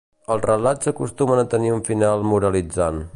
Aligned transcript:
Els 0.35 0.45
relats 0.45 0.89
acostumen 0.93 1.43
a 1.43 1.45
tenir 1.53 1.71
un 1.77 1.87
final 1.91 2.29
moralitzant. 2.33 3.03